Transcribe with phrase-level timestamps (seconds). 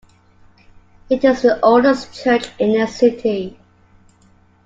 [1.11, 3.59] It is the oldest church in the city.